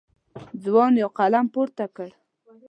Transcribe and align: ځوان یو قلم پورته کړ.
ځوان 0.63 0.91
یو 1.01 1.09
قلم 1.17 1.45
پورته 1.53 1.85
کړ. 1.95 2.09